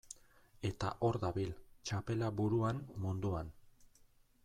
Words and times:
Eta 0.69 0.87
hor 1.09 1.19
dabil, 1.25 1.53
txapela 1.89 2.33
buruan, 2.41 2.83
munduan. 3.05 3.57